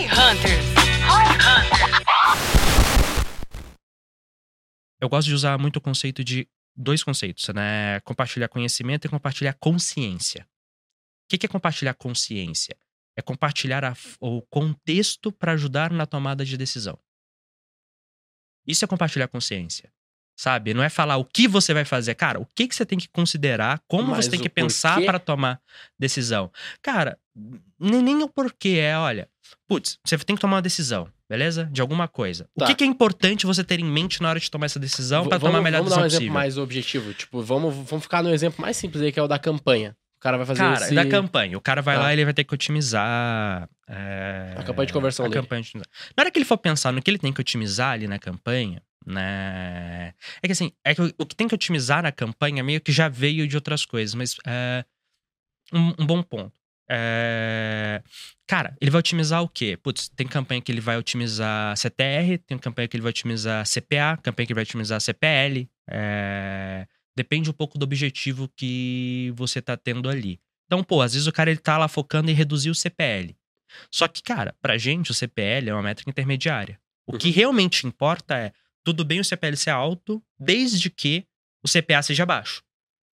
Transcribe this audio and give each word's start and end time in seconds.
Hi 0.00 0.04
Hunters. 0.04 0.64
Hi 1.04 1.26
Hunters. 1.36 2.40
Eu 4.98 5.10
gosto 5.10 5.28
de 5.28 5.34
usar 5.34 5.58
muito 5.58 5.76
o 5.76 5.80
conceito 5.80 6.24
de 6.24 6.48
dois 6.74 7.04
conceitos, 7.04 7.46
né? 7.48 8.00
Compartilhar 8.00 8.48
conhecimento 8.48 9.06
e 9.06 9.10
compartilhar 9.10 9.52
consciência. 9.60 10.48
O 11.26 11.36
que 11.36 11.44
é 11.44 11.48
compartilhar 11.48 11.92
consciência? 11.92 12.74
É 13.14 13.20
compartilhar 13.20 13.84
a, 13.84 13.94
o 14.20 14.40
contexto 14.40 15.30
para 15.30 15.52
ajudar 15.52 15.90
na 15.90 16.06
tomada 16.06 16.46
de 16.46 16.56
decisão. 16.56 16.98
Isso 18.66 18.82
é 18.82 18.88
compartilhar 18.88 19.28
consciência. 19.28 19.92
Sabe? 20.34 20.72
Não 20.72 20.82
é 20.82 20.88
falar 20.88 21.18
o 21.18 21.26
que 21.26 21.46
você 21.46 21.74
vai 21.74 21.84
fazer. 21.84 22.14
Cara, 22.14 22.40
o 22.40 22.46
que, 22.46 22.66
que 22.66 22.74
você 22.74 22.86
tem 22.86 22.98
que 22.98 23.08
considerar, 23.08 23.82
como 23.86 24.12
Mas 24.12 24.24
você 24.24 24.30
tem 24.30 24.40
que 24.40 24.48
pensar 24.48 25.04
para 25.04 25.18
tomar 25.18 25.60
decisão. 25.98 26.50
Cara, 26.80 27.18
nem, 27.78 28.02
nem 28.02 28.22
o 28.22 28.28
porquê 28.30 28.78
é, 28.80 28.96
olha, 28.96 29.28
putz, 29.68 29.98
você 30.04 30.18
tem 30.18 30.34
que 30.36 30.40
tomar 30.40 30.56
uma 30.56 30.62
decisão, 30.62 31.08
beleza? 31.28 31.68
De 31.72 31.80
alguma 31.80 32.06
coisa. 32.08 32.48
O 32.56 32.60
Tá. 32.60 32.66
que, 32.66 32.74
que 32.76 32.84
é 32.84 32.86
importante 32.86 33.46
você 33.46 33.62
ter 33.64 33.78
em 33.80 33.84
mente 33.84 34.20
na 34.22 34.28
hora 34.30 34.40
de 34.40 34.50
tomar 34.50 34.66
essa 34.66 34.78
decisão 34.80 35.26
para 35.28 35.38
tomar 35.38 35.58
a 35.58 35.62
melhor 35.62 35.78
vamos 35.78 35.90
dar 35.94 36.00
um 36.00 36.02
decisão 36.02 36.06
exemplo 36.06 36.32
possível? 36.34 36.34
mais 36.34 36.58
objetivo. 36.58 37.14
Tipo, 37.14 37.42
vamos, 37.42 37.74
vamos 37.88 38.02
ficar 38.04 38.22
no 38.22 38.30
exemplo 38.30 38.60
mais 38.60 38.76
simples 38.76 39.02
aí, 39.02 39.12
que 39.12 39.18
é 39.20 39.22
o 39.22 39.28
da 39.28 39.38
campanha. 39.38 39.96
O 40.18 40.20
cara 40.22 40.36
vai 40.36 40.44
fazer 40.44 40.60
Cara, 40.60 40.84
esse... 40.84 40.94
da 40.94 41.06
campanha. 41.06 41.56
O 41.56 41.60
cara 41.62 41.80
vai 41.80 41.96
Tá. 41.96 42.02
lá 42.02 42.10
e 42.10 42.14
ele 42.16 42.24
vai 42.26 42.34
ter 42.34 42.44
que 42.44 42.52
otimizar. 42.52 43.66
é, 43.88 44.54
A 44.58 44.62
campanha 44.62 44.86
de 44.86 44.92
conversão 44.92 45.24
a 45.24 45.28
dele. 45.28 45.40
campanha 45.40 45.62
de. 45.62 45.72
Na 45.76 45.82
hora 46.18 46.30
que 46.30 46.38
ele 46.38 46.44
for 46.44 46.58
pensar 46.58 46.92
no 46.92 47.00
que 47.00 47.10
ele 47.10 47.18
tem 47.18 47.32
que 47.32 47.40
otimizar 47.40 47.92
ali 47.92 48.06
na 48.06 48.18
campanha, 48.18 48.82
né? 49.06 50.12
É 50.42 50.46
que 50.46 50.52
assim, 50.52 50.72
é 50.84 50.94
que 50.94 51.00
o- 51.02 51.14
o 51.18 51.24
que 51.26 51.34
tem 51.34 51.48
que 51.48 51.54
otimizar 51.54 52.02
na 52.02 52.12
campanha 52.12 52.62
meio 52.62 52.80
que 52.82 52.92
já 52.92 53.08
veio 53.08 53.48
de 53.48 53.56
outras 53.56 53.86
coisas, 53.86 54.14
mas 54.14 54.36
é 54.46 54.84
um, 55.72 55.94
um 56.00 56.06
bom 56.06 56.22
ponto. 56.22 56.52
É, 56.90 58.02
Cara, 58.50 58.76
ele 58.80 58.90
vai 58.90 58.98
otimizar 58.98 59.44
o 59.44 59.48
quê? 59.48 59.78
Putz, 59.80 60.08
tem 60.08 60.26
campanha 60.26 60.60
que 60.60 60.72
ele 60.72 60.80
vai 60.80 60.98
otimizar 60.98 61.76
CTR, 61.76 62.36
tem 62.44 62.58
campanha 62.58 62.88
que 62.88 62.96
ele 62.96 63.02
vai 63.02 63.10
otimizar 63.10 63.64
CPA, 63.64 64.16
campanha 64.20 64.44
que 64.44 64.52
ele 64.52 64.56
vai 64.56 64.64
otimizar 64.64 65.00
CPL. 65.00 65.70
é, 65.88 66.84
Depende 67.16 67.48
um 67.48 67.52
pouco 67.52 67.78
do 67.78 67.84
objetivo 67.84 68.50
que 68.56 69.32
você 69.36 69.62
tá 69.62 69.76
tendo 69.76 70.08
ali. 70.08 70.40
Então, 70.66 70.82
pô, 70.82 71.00
às 71.00 71.12
vezes 71.12 71.28
o 71.28 71.32
cara 71.32 71.48
ele 71.48 71.60
tá 71.60 71.78
lá 71.78 71.86
focando 71.86 72.28
em 72.28 72.34
reduzir 72.34 72.70
o 72.70 72.74
CPL. 72.74 73.36
Só 73.88 74.08
que, 74.08 74.20
cara, 74.20 74.52
pra 74.60 74.76
gente 74.76 75.12
o 75.12 75.14
CPL 75.14 75.70
é 75.70 75.72
uma 75.72 75.82
métrica 75.82 76.10
intermediária. 76.10 76.76
O 77.06 77.16
que 77.16 77.30
realmente 77.30 77.86
importa 77.86 78.36
é, 78.36 78.52
tudo 78.82 79.04
bem 79.04 79.20
o 79.20 79.24
CPL 79.24 79.56
ser 79.56 79.70
alto, 79.70 80.20
desde 80.36 80.90
que 80.90 81.24
o 81.64 81.68
CPA 81.68 82.02
seja 82.02 82.26
baixo. 82.26 82.64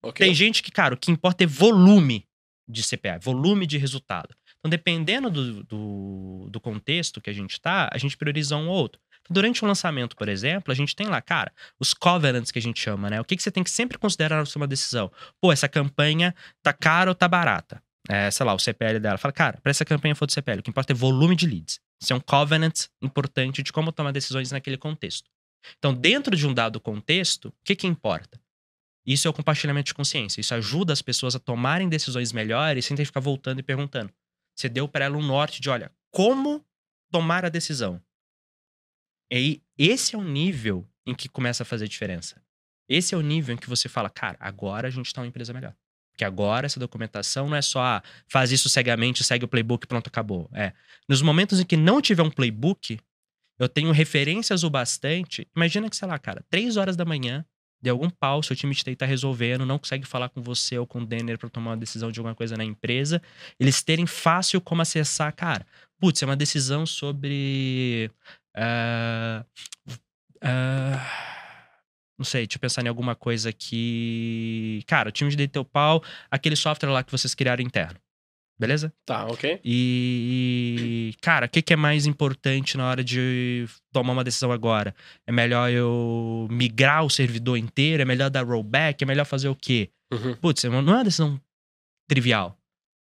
Ok. 0.02 0.26
Tem 0.26 0.34
gente 0.34 0.64
que, 0.64 0.72
cara, 0.72 0.94
o 0.94 0.98
que 0.98 1.12
importa 1.12 1.44
é 1.44 1.48
volume 1.48 2.26
de 2.68 2.82
CPA, 2.84 3.20
volume 3.22 3.66
de 3.66 3.78
resultado. 3.78 4.36
Então, 4.60 4.70
dependendo 4.70 5.30
do, 5.30 5.64
do, 5.64 6.48
do 6.50 6.60
contexto 6.60 7.22
que 7.22 7.30
a 7.30 7.34
gente 7.34 7.60
tá, 7.62 7.90
a 7.92 7.98
gente 7.98 8.18
prioriza 8.18 8.58
um 8.58 8.68
ou 8.68 8.76
outro. 8.76 9.00
Então, 9.22 9.34
durante 9.34 9.64
um 9.64 9.68
lançamento, 9.68 10.16
por 10.16 10.28
exemplo, 10.28 10.72
a 10.72 10.76
gente 10.76 10.96
tem 10.96 11.08
lá, 11.08 11.22
cara, 11.22 11.52
os 11.80 11.94
covenants 11.94 12.52
que 12.52 12.60
a 12.60 12.62
gente 12.62 12.80
chama, 12.80 13.10
né? 13.10 13.22
O 13.22 13.24
que, 13.24 13.36
que 13.36 13.44
você 13.44 13.52
tem 13.52 13.64
que 13.64 13.70
sempre 13.70 13.98
considerar 13.98 14.38
na 14.38 14.46
sua 14.46 14.68
decisão? 14.68 15.12
Pô, 15.40 15.52
essa 15.52 15.68
campanha 15.68 16.34
tá 16.64 16.74
cara 16.74 17.12
ou 17.12 17.16
tá 17.16 17.28
barata? 17.28 17.82
É, 18.08 18.30
sei 18.30 18.46
lá, 18.46 18.54
o 18.54 18.60
CPL 18.60 19.00
dela. 19.00 19.18
Fala, 19.18 19.32
cara, 19.32 19.60
pra 19.62 19.72
essa 19.72 19.84
campanha 19.84 20.16
for 20.16 20.28
do 20.28 20.32
CPL, 20.32 20.60
o 20.60 20.64
que 20.64 20.70
importa 20.70 20.94
é 20.94 20.96
volume 20.96 21.36
de 21.36 21.48
leads. 21.48 21.80
Isso 22.02 22.14
é 22.14 22.16
um 22.16 22.20
covenant 22.20 22.86
importante 23.02 23.64
de 23.64 23.74
como 23.74 23.92
tomar 23.92 24.12
decisões 24.12 24.52
naquele 24.52 24.78
contexto. 24.78 25.30
Então, 25.80 25.94
dentro 25.94 26.36
de 26.36 26.46
um 26.48 26.54
dado 26.54 26.80
contexto, 26.80 27.50
o 27.50 27.54
que, 27.64 27.76
que 27.76 27.88
importa? 27.88 28.40
Isso 29.06 29.28
é 29.28 29.30
o 29.30 29.34
compartilhamento 29.34 29.88
de 29.88 29.94
consciência. 29.94 30.42
Isso 30.42 30.54
ajuda 30.56 30.92
as 30.92 31.02
pessoas 31.02 31.36
a 31.36 31.40
tomarem 31.40 31.88
decisões 31.88 32.32
melhores 32.32 32.86
sem 32.86 32.96
ter 32.98 33.04
que 33.04 33.08
ficar 33.08 33.20
voltando 33.20 33.60
e 33.60 33.64
perguntando. 33.64 34.12
Você 34.56 34.68
deu 34.68 34.88
para 34.88 35.06
ela 35.06 35.18
um 35.18 35.22
norte 35.22 35.62
de, 35.62 35.70
olha, 35.70 35.92
como 36.12 36.66
tomar 37.12 37.46
a 37.46 37.50
decisão. 37.50 38.02
E 39.32 39.36
aí, 39.36 39.64
esse 39.78 40.16
é 40.16 40.18
o 40.18 40.24
nível 40.24 40.88
em 41.06 41.14
que 41.14 41.30
começa 41.30 41.64
a 41.64 41.66
fazer 41.66 41.88
diferença. 41.88 42.42
Esse 42.88 43.14
é 43.14 43.18
o 43.18 43.22
nível 43.22 43.54
em 43.54 43.58
que 43.58 43.70
você 43.70 43.90
fala, 43.90 44.10
cara, 44.10 44.38
agora 44.40 44.88
a 44.88 44.92
gente 44.92 45.14
tá 45.14 45.22
uma 45.22 45.28
empresa 45.28 45.54
melhor. 45.54 45.76
Porque 46.12 46.24
agora 46.24 46.66
essa 46.66 46.80
documentação 46.80 47.50
não 47.50 47.58
é 47.58 47.62
só 47.62 47.82
ah, 47.82 48.04
faz 48.28 48.52
isso 48.52 48.70
cegamente, 48.70 49.24
segue 49.24 49.44
o 49.44 49.48
playbook, 49.48 49.86
pronto, 49.86 50.08
acabou. 50.08 50.50
É. 50.54 50.72
Nos 51.10 51.22
momentos 51.22 51.60
em 51.60 51.66
que 51.66 51.76
não 51.76 52.02
tiver 52.02 52.24
um 52.24 52.30
playbook, 52.30 53.00
eu 53.60 53.68
tenho 53.68 53.92
referências 53.92 54.64
o 54.64 54.70
bastante. 54.70 55.48
Imagina 55.56 55.90
que, 55.90 55.96
sei 55.96 56.08
lá, 56.08 56.18
cara, 56.18 56.46
três 56.50 56.78
horas 56.78 56.96
da 56.96 57.04
manhã, 57.04 57.46
de 57.82 57.90
algum 57.90 58.10
pau, 58.10 58.42
seu 58.42 58.56
time 58.56 58.74
de 58.74 58.84
TI 58.84 58.96
tá 58.96 59.06
resolvendo, 59.06 59.66
não 59.66 59.78
consegue 59.78 60.06
falar 60.06 60.30
com 60.30 60.42
você 60.42 60.78
ou 60.78 60.88
com 60.88 61.02
o 61.02 61.06
Denner 61.06 61.38
pra 61.38 61.50
tomar 61.50 61.72
uma 61.72 61.78
decisão 61.78 62.12
de 62.12 62.20
alguma 62.20 62.36
coisa 62.36 62.58
na 62.58 62.64
empresa, 62.64 63.22
eles 63.60 63.84
terem 63.84 64.08
fácil 64.08 64.60
como 64.60 64.82
acessar, 64.82 65.34
cara. 65.36 65.66
Putz, 66.00 66.22
é 66.22 66.26
uma 66.26 66.36
decisão 66.36 66.86
sobre. 66.86 68.12
ah, 68.56 69.46
ah, 70.42 71.26
não 72.18 72.26
sei, 72.26 72.46
deixa 72.46 72.58
eu 72.58 72.62
pensar 72.62 72.84
em 72.84 72.88
alguma 72.88 73.16
coisa 73.16 73.52
que. 73.52 74.84
Cara, 74.88 75.10
o 75.10 75.12
time 75.12 75.36
de 75.36 75.48
teu 75.48 75.66
pau, 75.66 76.04
aquele 76.30 76.56
software 76.56 76.90
lá 76.90 77.04
que 77.04 77.12
vocês 77.12 77.36
criaram 77.36 77.64
interno. 77.64 78.00
Beleza? 78.58 78.94
Tá, 79.06 79.26
ok. 79.26 79.60
E, 79.66 81.05
cara, 81.26 81.48
o 81.48 81.50
que, 81.50 81.60
que 81.60 81.74
é 81.74 81.76
mais 81.76 82.06
importante 82.06 82.78
na 82.78 82.88
hora 82.88 83.04
de 83.04 83.66
tomar 83.92 84.14
uma 84.14 84.24
decisão 84.24 84.52
agora? 84.52 84.94
É 85.26 85.32
melhor 85.32 85.72
eu 85.72 86.48
migrar 86.52 87.04
o 87.04 87.10
servidor 87.10 87.58
inteiro? 87.58 88.04
É 88.04 88.06
melhor 88.06 88.30
dar 88.30 88.46
rollback? 88.46 89.04
É 89.04 89.08
melhor 89.08 89.26
fazer 89.26 89.50
o 89.50 89.56
quê? 89.56 89.90
Uhum, 90.14 90.36
Putz, 90.36 90.64
não 90.66 90.76
é 90.78 90.82
uma 90.82 91.04
decisão 91.04 91.42
trivial. 92.08 92.56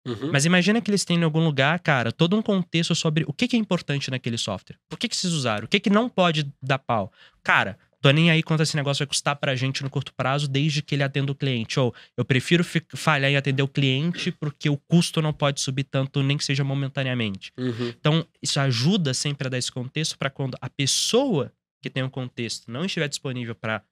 uhum. 0.06 0.34
Mas 0.34 0.44
imagina 0.44 0.81
que 0.81 0.91
eles 0.91 1.06
têm 1.06 1.18
em 1.18 1.24
algum 1.24 1.41
lugar, 1.41 1.79
cara, 1.79 2.12
todo 2.12 2.35
um 2.35 2.41
contexto 2.41 2.94
sobre 2.94 3.24
o 3.25 3.31
que, 3.31 3.47
que 3.47 3.56
é 3.56 3.59
importante 3.59 4.12
naquele 4.12 4.38
software. 4.38 4.75
Por 4.90 5.00
que, 5.00 5.08
que 5.08 5.16
vocês 5.16 5.31
usaram? 5.31 5.63
O 5.63 5.69
que, 5.69 5.79
que 5.79 5.90
não 5.90 6.09
pode 6.09 6.46
dar 6.62 6.79
pau? 6.79 7.13
Cara, 7.41 7.78
tô 8.01 8.11
nem 8.11 8.31
aí 8.31 8.41
quanto 8.41 8.63
esse 8.63 8.75
negócio 8.75 9.03
vai 9.05 9.07
custar 9.07 9.35
pra 9.35 9.55
gente 9.55 9.83
no 9.83 9.89
curto 9.89 10.13
prazo, 10.13 10.47
desde 10.47 10.81
que 10.81 10.95
ele 10.95 11.03
atenda 11.03 11.31
o 11.31 11.35
cliente. 11.35 11.79
Ou 11.79 11.93
eu 12.15 12.23
prefiro 12.23 12.63
fi- 12.63 12.85
falhar 12.95 13.29
em 13.31 13.35
atender 13.35 13.61
o 13.63 13.67
cliente 13.67 14.31
porque 14.31 14.69
o 14.69 14.77
custo 14.77 15.21
não 15.21 15.33
pode 15.33 15.59
subir 15.61 15.83
tanto, 15.83 16.21
nem 16.23 16.37
que 16.37 16.43
seja 16.45 16.63
momentaneamente. 16.63 17.51
Uhum. 17.57 17.89
Então, 17.89 18.25
isso 18.41 18.59
ajuda 18.59 19.13
sempre 19.13 19.47
a 19.47 19.49
dar 19.49 19.57
esse 19.57 19.71
contexto 19.71 20.17
para 20.17 20.29
quando 20.29 20.57
a 20.61 20.69
pessoa 20.69 21.51
que 21.81 21.89
tem 21.89 22.03
um 22.03 22.09
contexto 22.09 22.69
não 22.71 22.85
estiver 22.85 23.07
disponível 23.07 23.55
para 23.55 23.83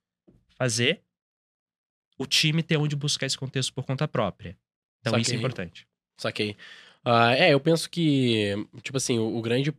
fazer, 0.58 1.02
o 2.18 2.26
time 2.26 2.64
ter 2.64 2.78
onde 2.78 2.96
buscar 2.96 3.26
esse 3.26 3.38
contexto 3.38 3.74
por 3.74 3.84
conta 3.86 4.08
própria. 4.08 4.58
Então, 5.02 5.14
isso 5.20 5.30
é 5.30 5.34
Saquei. 5.34 5.38
importante. 5.40 5.88
Saquei. 6.20 6.58
Ah, 7.06 7.34
é, 7.36 7.54
eu 7.54 7.60
penso 7.60 7.90
que, 7.90 8.54
tipo 8.82 8.98
assim, 8.98 9.18
o, 9.20 9.38
o 9.38 9.42
grande. 9.42 9.74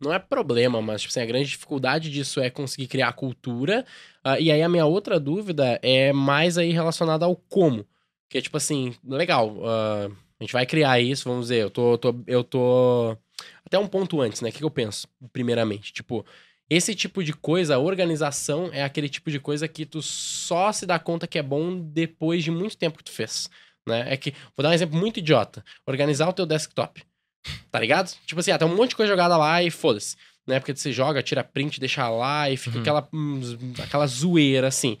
Não 0.00 0.12
é 0.12 0.18
problema, 0.18 0.80
mas, 0.80 1.02
tipo 1.02 1.10
assim, 1.10 1.20
a 1.20 1.26
grande 1.26 1.48
dificuldade 1.50 2.08
disso 2.10 2.40
é 2.40 2.48
conseguir 2.50 2.86
criar 2.86 3.12
cultura. 3.14 3.84
Ah, 4.22 4.38
e 4.38 4.50
aí 4.50 4.62
a 4.62 4.68
minha 4.68 4.86
outra 4.86 5.18
dúvida 5.18 5.78
é 5.82 6.12
mais 6.12 6.56
aí 6.56 6.70
relacionada 6.70 7.24
ao 7.24 7.34
como. 7.34 7.84
Que 8.28 8.38
é 8.38 8.40
tipo 8.40 8.56
assim, 8.56 8.94
legal, 9.04 9.56
ah, 9.66 10.08
a 10.38 10.44
gente 10.44 10.52
vai 10.52 10.64
criar 10.66 11.00
isso, 11.00 11.28
vamos 11.28 11.46
dizer, 11.46 11.62
eu 11.62 11.70
tô, 11.70 11.98
tô- 11.98 12.14
eu 12.26 12.44
tô. 12.44 13.16
Até 13.64 13.78
um 13.78 13.88
ponto 13.88 14.20
antes, 14.20 14.40
né? 14.40 14.50
O 14.50 14.52
que, 14.52 14.58
que 14.58 14.64
eu 14.64 14.70
penso, 14.70 15.08
primeiramente? 15.32 15.92
Tipo, 15.92 16.24
esse 16.70 16.94
tipo 16.94 17.22
de 17.24 17.32
coisa, 17.32 17.74
a 17.74 17.78
organização 17.78 18.70
é 18.72 18.82
aquele 18.84 19.08
tipo 19.08 19.30
de 19.30 19.40
coisa 19.40 19.66
que 19.66 19.84
tu 19.86 20.00
só 20.02 20.70
se 20.72 20.86
dá 20.86 20.98
conta 20.98 21.26
que 21.26 21.38
é 21.38 21.42
bom 21.42 21.76
depois 21.80 22.44
de 22.44 22.50
muito 22.52 22.76
tempo 22.76 22.98
que 22.98 23.04
tu 23.04 23.10
fez. 23.12 23.48
Né? 23.86 24.12
É 24.12 24.16
que, 24.16 24.32
vou 24.56 24.62
dar 24.62 24.70
um 24.70 24.72
exemplo 24.72 24.98
muito 24.98 25.18
idiota. 25.18 25.64
Organizar 25.86 26.28
o 26.28 26.32
teu 26.32 26.46
desktop. 26.46 27.02
Tá 27.70 27.78
ligado? 27.80 28.10
Tipo 28.26 28.40
assim, 28.40 28.50
ah, 28.50 28.58
tem 28.58 28.66
um 28.68 28.74
monte 28.76 28.90
de 28.90 28.96
coisa 28.96 29.10
jogada 29.12 29.36
lá 29.36 29.62
e 29.62 29.70
foda-se. 29.70 30.16
Né? 30.46 30.58
Porque 30.58 30.74
você 30.74 30.92
joga, 30.92 31.22
tira 31.22 31.44
print, 31.44 31.78
deixa 31.78 32.08
lá 32.08 32.48
e 32.50 32.56
fica 32.56 32.76
Uhum. 32.76 32.82
aquela, 32.82 33.08
hum, 33.12 33.40
aquela 33.82 34.06
zoeira, 34.06 34.68
assim. 34.68 34.96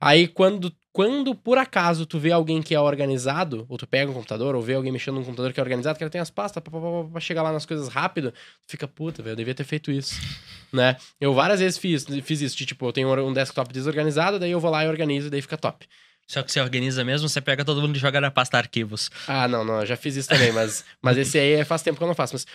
Aí 0.00 0.26
quando, 0.26 0.72
quando 0.92 1.34
por 1.34 1.58
acaso 1.58 2.04
tu 2.06 2.18
vê 2.18 2.32
alguém 2.32 2.60
que 2.60 2.74
é 2.74 2.80
organizado, 2.80 3.64
ou 3.68 3.78
tu 3.78 3.86
pega 3.86 4.10
um 4.10 4.14
computador, 4.14 4.54
ou 4.54 4.62
vê 4.62 4.74
alguém 4.74 4.90
mexendo 4.90 5.14
num 5.14 5.24
computador 5.24 5.52
que 5.52 5.60
é 5.60 5.62
organizado, 5.62 5.96
que 5.96 6.02
ele 6.04 6.10
tem 6.10 6.20
as 6.20 6.30
pastas 6.30 6.60
pra 6.62 7.20
chegar 7.20 7.42
lá 7.42 7.52
nas 7.52 7.64
coisas 7.64 7.88
rápido, 7.88 8.32
tu 8.32 8.70
fica, 8.70 8.88
puta, 8.88 9.22
velho, 9.22 9.32
eu 9.32 9.36
devia 9.36 9.54
ter 9.54 9.64
feito 9.64 9.90
isso. 9.92 10.14
né? 10.72 10.96
Eu 11.20 11.32
várias 11.34 11.60
vezes 11.60 11.78
fiz, 11.78 12.04
fiz 12.24 12.40
isso, 12.40 12.56
de, 12.56 12.66
tipo, 12.66 12.84
eu 12.86 12.92
tenho 12.92 13.26
um 13.26 13.32
desktop 13.32 13.72
desorganizado, 13.72 14.38
daí 14.40 14.50
eu 14.50 14.58
vou 14.60 14.70
lá 14.70 14.84
e 14.84 14.88
organizo, 14.88 15.28
e 15.28 15.30
daí 15.30 15.42
fica 15.42 15.56
top. 15.56 15.86
Só 16.26 16.42
que 16.42 16.50
você 16.50 16.60
organiza 16.60 17.04
mesmo, 17.04 17.28
você 17.28 17.40
pega 17.40 17.64
todo 17.64 17.80
mundo 17.80 17.96
e 17.96 17.98
joga 17.98 18.20
na 18.20 18.30
pasta 18.30 18.56
arquivos. 18.56 19.10
Ah, 19.26 19.46
não, 19.48 19.64
não, 19.64 19.80
eu 19.80 19.86
já 19.86 19.96
fiz 19.96 20.16
isso 20.16 20.28
também, 20.28 20.52
mas, 20.52 20.84
mas 21.02 21.18
esse 21.18 21.38
aí 21.38 21.52
é- 21.54 21.64
faz 21.64 21.82
tempo 21.82 21.98
que 21.98 22.02
eu 22.04 22.08
não 22.08 22.14
faço. 22.14 22.34
Mas 22.34 22.46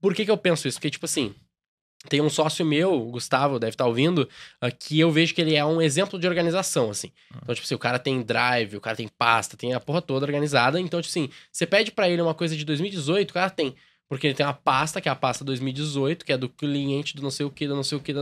por 0.00 0.14
que 0.14 0.24
que 0.24 0.30
eu 0.30 0.36
penso 0.36 0.68
isso? 0.68 0.78
Porque, 0.78 0.90
tipo 0.90 1.04
assim, 1.06 1.34
tem 2.08 2.20
um 2.20 2.30
sócio 2.30 2.64
meu, 2.64 2.92
o 2.94 3.10
Gustavo, 3.10 3.58
deve 3.58 3.70
estar 3.74 3.86
ouvindo, 3.86 4.28
ah, 4.60 4.70
que 4.70 4.98
eu 4.98 5.10
vejo 5.10 5.34
que 5.34 5.40
ele 5.40 5.54
é 5.54 5.64
um 5.64 5.80
exemplo 5.80 6.18
de 6.18 6.26
organização, 6.26 6.90
assim. 6.90 7.10
Então, 7.42 7.54
tipo 7.54 7.64
assim, 7.64 7.74
o 7.74 7.78
cara 7.78 7.98
tem 7.98 8.22
drive, 8.22 8.76
o 8.76 8.80
cara 8.80 8.96
tem 8.96 9.08
pasta, 9.08 9.56
tem 9.56 9.72
a 9.72 9.80
porra 9.80 10.02
toda 10.02 10.26
organizada. 10.26 10.80
Então, 10.80 11.00
tipo 11.00 11.10
assim, 11.10 11.28
você 11.50 11.66
pede 11.66 11.92
pra 11.92 12.08
ele 12.08 12.20
uma 12.22 12.34
coisa 12.34 12.56
de 12.56 12.64
2018, 12.64 13.30
o 13.30 13.34
cara 13.34 13.50
tem. 13.50 13.74
Porque 14.08 14.26
ele 14.26 14.34
tem 14.34 14.44
uma 14.44 14.52
pasta, 14.52 15.00
que 15.00 15.08
é 15.08 15.12
a 15.12 15.16
pasta 15.16 15.42
2018, 15.44 16.24
que 16.24 16.32
é 16.32 16.36
do 16.36 16.48
cliente 16.48 17.16
do 17.16 17.22
não 17.22 17.30
sei 17.30 17.46
o 17.46 17.50
que, 17.50 17.66
do 17.66 17.74
não 17.74 17.82
sei 17.82 17.96
o 17.96 18.00
que. 18.00 18.12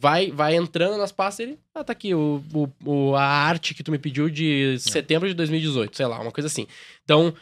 Vai, 0.00 0.30
vai 0.30 0.54
entrando 0.54 0.96
nas 0.96 1.10
pastas 1.10 1.40
e 1.40 1.50
ele. 1.50 1.58
Ah, 1.74 1.82
tá 1.82 1.92
aqui, 1.92 2.14
o, 2.14 2.40
o, 2.84 3.16
a 3.16 3.22
arte 3.24 3.74
que 3.74 3.82
tu 3.82 3.90
me 3.90 3.98
pediu 3.98 4.30
de 4.30 4.76
setembro 4.78 5.26
de 5.28 5.34
2018, 5.34 5.96
sei 5.96 6.06
lá, 6.06 6.20
uma 6.20 6.30
coisa 6.30 6.46
assim. 6.46 6.66
Então, 7.04 7.34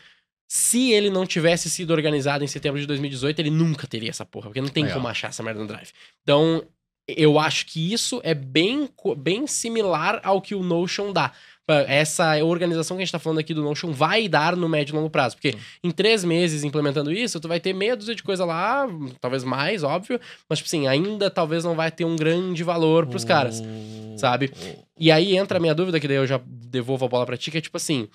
Se 0.48 0.92
ele 0.92 1.10
não 1.10 1.26
tivesse 1.26 1.68
sido 1.68 1.90
organizado 1.90 2.44
em 2.44 2.46
setembro 2.46 2.80
de 2.80 2.86
2018, 2.86 3.40
ele 3.40 3.50
nunca 3.50 3.86
teria 3.86 4.10
essa 4.10 4.24
porra, 4.24 4.46
porque 4.46 4.60
não 4.60 4.68
tem 4.68 4.84
como 4.94 5.08
achar 5.08 5.28
essa 5.28 5.42
merda 5.42 5.60
no 5.60 5.66
Drive. 5.66 5.90
Então, 6.22 6.64
eu 7.08 7.38
acho 7.38 7.66
que 7.66 7.92
isso 7.92 8.20
é 8.22 8.32
bem, 8.32 8.88
bem 9.16 9.46
similar 9.46 10.20
ao 10.22 10.40
que 10.40 10.54
o 10.54 10.62
Notion 10.62 11.12
dá. 11.12 11.32
Essa 11.68 12.42
organização 12.44 12.96
que 12.96 13.02
a 13.02 13.04
gente 13.04 13.12
tá 13.12 13.18
falando 13.18 13.38
aqui 13.40 13.52
do 13.52 13.62
Notion 13.62 13.90
vai 13.92 14.28
dar 14.28 14.54
no 14.56 14.68
médio 14.68 14.92
e 14.92 14.96
longo 14.96 15.10
prazo. 15.10 15.34
Porque 15.36 15.54
em 15.82 15.90
três 15.90 16.22
meses 16.24 16.62
implementando 16.62 17.12
isso, 17.12 17.40
tu 17.40 17.48
vai 17.48 17.58
ter 17.58 17.72
meia 17.72 17.96
dúzia 17.96 18.14
de 18.14 18.22
coisa 18.22 18.44
lá, 18.44 18.86
talvez 19.20 19.42
mais, 19.42 19.82
óbvio. 19.82 20.20
Mas, 20.48 20.58
tipo 20.60 20.68
assim, 20.68 20.86
ainda 20.86 21.28
talvez 21.30 21.64
não 21.64 21.74
vai 21.74 21.90
ter 21.90 22.04
um 22.04 22.14
grande 22.16 22.62
valor 22.62 23.06
pros 23.06 23.24
caras. 23.24 23.60
O- 23.60 24.18
sabe? 24.18 24.50
E 24.98 25.10
aí 25.10 25.36
entra 25.36 25.58
a 25.58 25.60
minha 25.60 25.74
dúvida, 25.74 25.98
que 26.00 26.08
daí 26.08 26.16
eu 26.16 26.26
já 26.26 26.40
devolvo 26.46 27.04
a 27.04 27.08
bola 27.08 27.26
pra 27.26 27.36
ti, 27.36 27.50
que 27.50 27.58
é 27.58 27.60
tipo 27.60 27.76
assim, 27.76 28.08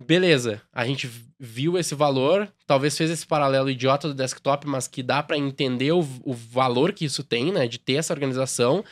beleza, 0.00 0.62
a 0.72 0.86
gente 0.86 1.10
viu 1.40 1.76
esse 1.78 1.94
valor, 1.94 2.48
talvez 2.66 2.96
fez 2.96 3.10
esse 3.10 3.26
paralelo 3.26 3.68
idiota 3.70 4.06
do 4.08 4.14
desktop, 4.14 4.66
mas 4.68 4.86
que 4.86 5.02
dá 5.02 5.20
pra 5.22 5.36
entender 5.36 5.90
o, 5.92 6.06
o 6.22 6.32
valor 6.32 6.92
que 6.92 7.04
isso 7.04 7.24
tem, 7.24 7.50
né, 7.50 7.66
de 7.66 7.78
ter 7.78 7.94
essa 7.94 8.12
organização. 8.12 8.84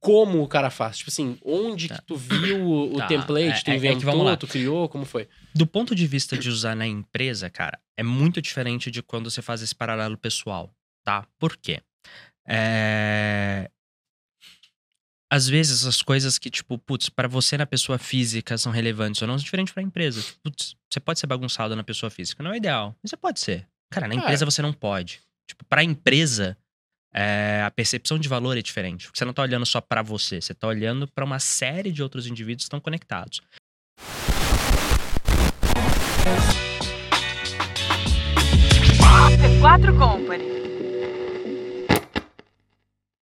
Como 0.00 0.42
o 0.42 0.48
cara 0.48 0.70
faz? 0.70 0.96
Tipo 0.98 1.10
assim, 1.10 1.38
onde 1.44 1.88
Tá. 1.88 1.96
que 1.98 2.02
tu 2.06 2.16
viu 2.16 2.66
o, 2.66 2.96
Tá, 2.98 3.06
template? 3.06 3.62
tu 3.62 3.70
é- 3.70 3.74
é 3.74 3.76
inventou, 3.76 4.00
vamos 4.10 4.24
lá. 4.24 4.36
tu 4.36 4.46
criou? 4.46 4.88
Como 4.88 5.04
foi? 5.04 5.28
Do 5.54 5.66
ponto 5.66 5.94
de 5.94 6.06
vista 6.06 6.38
de 6.38 6.48
usar 6.48 6.74
na 6.74 6.86
empresa, 6.86 7.50
cara, 7.50 7.78
é 7.98 8.02
muito 8.02 8.40
diferente 8.40 8.90
de 8.90 9.02
quando 9.02 9.30
você 9.30 9.42
faz 9.42 9.60
esse 9.60 9.74
paralelo 9.74 10.16
pessoal, 10.16 10.74
tá? 11.04 11.26
Por 11.38 11.54
quê? 11.56 11.82
É... 12.48 13.70
Às 15.32 15.46
vezes 15.46 15.84
as 15.86 16.02
coisas 16.02 16.38
que, 16.38 16.50
tipo, 16.50 16.76
putz, 16.76 17.08
pra 17.08 17.28
você 17.28 17.56
na 17.56 17.66
pessoa 17.66 17.98
física 17.98 18.58
são 18.58 18.72
relevantes 18.72 19.22
ou 19.22 19.28
não, 19.28 19.38
são 19.38 19.44
diferentes 19.44 19.72
pra 19.72 19.82
empresa. 19.82 20.24
Putz, 20.42 20.74
você 20.90 20.98
pode 20.98 21.20
ser 21.20 21.26
bagunçado 21.28 21.76
na 21.76 21.84
pessoa 21.84 22.10
física, 22.10 22.42
não 22.42 22.52
é 22.52 22.56
ideal, 22.56 22.96
mas 23.02 23.10
você 23.10 23.16
pode 23.16 23.38
ser. 23.38 23.68
Cara, 23.92 24.08
na 24.08 24.14
É. 24.14 24.16
empresa 24.16 24.44
você 24.44 24.60
não 24.60 24.72
pode. 24.72 25.20
Tipo, 25.46 25.64
pra 25.66 25.84
empresa, 25.84 26.56
é, 27.12 27.62
a 27.64 27.70
percepção 27.70 28.18
de 28.18 28.28
valor 28.28 28.56
é 28.56 28.62
diferente. 28.62 29.06
Porque 29.06 29.18
você 29.18 29.24
não 29.24 29.32
tá 29.32 29.42
olhando 29.42 29.66
só 29.66 29.80
pra 29.80 30.02
você, 30.02 30.40
você 30.40 30.54
tá 30.54 30.66
olhando 30.66 31.08
pra 31.08 31.24
uma 31.24 31.38
série 31.38 31.90
de 31.92 32.02
outros 32.02 32.26
indivíduos 32.26 32.64
que 32.64 32.66
estão 32.66 32.80
conectados. 32.80 33.40
Quatro 39.60 39.94
Company. 39.96 40.69